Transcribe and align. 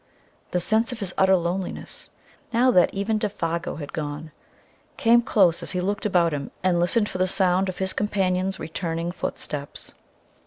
The 0.49 0.59
sense 0.59 0.91
of 0.91 0.97
his 0.99 1.13
utter 1.15 1.35
loneliness, 1.35 2.09
now 2.51 2.71
that 2.71 2.91
even 2.91 3.19
Défago 3.19 3.77
had 3.77 3.93
gone, 3.93 4.31
came 4.97 5.21
close 5.21 5.61
as 5.61 5.73
he 5.73 5.79
looked 5.79 6.07
about 6.07 6.33
him 6.33 6.49
and 6.63 6.79
listened 6.79 7.07
for 7.07 7.19
the 7.19 7.27
sound 7.27 7.69
of 7.69 7.77
his 7.77 7.93
companion's 7.93 8.59
returning 8.59 9.11
footsteps. 9.11 9.93